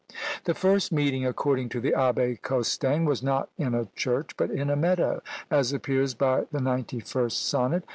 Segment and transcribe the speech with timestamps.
[0.45, 4.71] The first meeting, according to the Abbé Costaing, was not in a church, but in
[4.71, 7.83] a meadow as appears by the ninety first sonnet.